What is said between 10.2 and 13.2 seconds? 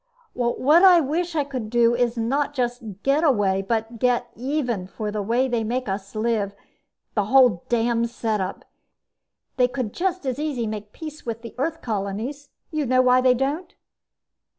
as easy make peace with the Earth colonies. You know